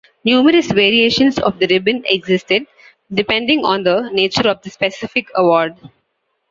Numerous 0.25 0.65
variations 0.71 1.37
of 1.37 1.59
the 1.59 1.67
ribbon 1.67 2.01
existed, 2.07 2.65
depending 3.13 3.63
on 3.63 3.83
the 3.83 4.09
nature 4.11 4.49
of 4.49 4.59
the 4.63 4.69
specific 4.71 5.27
award. 5.35 5.75